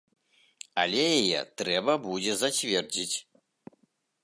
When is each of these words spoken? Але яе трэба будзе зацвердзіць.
Але 0.83 1.03
яе 1.17 1.41
трэба 1.61 1.93
будзе 2.07 2.33
зацвердзіць. 2.41 3.15